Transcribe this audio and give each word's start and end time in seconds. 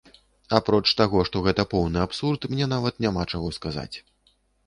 Апроч 0.59 0.93
таго, 1.01 1.19
што 1.29 1.41
гэта 1.47 1.65
поўны 1.75 2.01
абсурд 2.05 2.49
мне 2.53 2.65
нават 2.73 2.95
няма 3.07 3.27
чаго 3.35 3.53
сказаць. 3.61 3.95